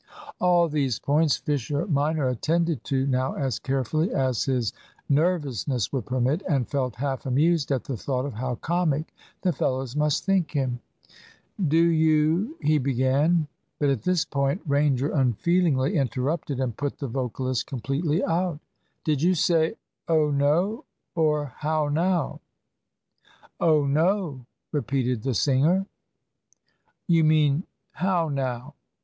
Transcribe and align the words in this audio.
All 0.39 0.67
these 0.67 0.97
points 0.97 1.37
Fisher 1.37 1.85
minor 1.85 2.27
attended 2.27 2.83
to 2.85 3.05
now 3.05 3.33
as 3.35 3.59
carefully 3.59 4.11
as 4.11 4.45
his 4.45 4.73
nervousness 5.07 5.93
would 5.93 6.07
permit, 6.07 6.41
and 6.49 6.67
felt 6.67 6.95
half 6.95 7.27
amused 7.27 7.71
at 7.71 7.83
the 7.83 7.95
thought 7.95 8.25
of 8.25 8.33
how 8.33 8.55
comic 8.55 9.13
the 9.43 9.53
fellows 9.53 9.95
must 9.95 10.25
think 10.25 10.53
him. 10.53 10.79
"Do 11.67 11.77
you" 11.77 12.57
he 12.67 12.79
began. 12.79 13.47
But 13.77 13.89
at 13.91 14.01
this 14.01 14.25
point 14.25 14.63
Ranger 14.65 15.11
unfeelingly 15.11 15.95
interrupted, 15.95 16.59
and 16.59 16.75
put 16.75 16.97
the 16.97 17.07
vocalist 17.07 17.67
completely 17.67 18.23
out. 18.25 18.59
"Did 19.03 19.21
you 19.21 19.35
say 19.35 19.75
`Oh 20.07 20.33
no' 20.33 20.83
or 21.13 21.53
`How 21.61 21.93
now'?" 21.93 22.41
"Oh 23.59 23.85
no," 23.85 24.47
repeated 24.71 25.21
the 25.21 25.35
singer. 25.35 25.85
"You 27.07 27.23
mean 27.23 27.67
h 27.99 28.03
o 28.05 28.25
w 28.25 28.31
n 28.31 28.39
o 28.39 28.51
w?" 28.51 28.71